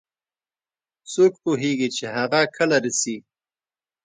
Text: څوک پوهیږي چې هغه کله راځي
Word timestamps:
څوک 1.11 1.33
پوهیږي 1.43 1.89
چې 1.95 2.05
هغه 2.15 2.41
کله 2.55 2.77
راځي 2.83 3.17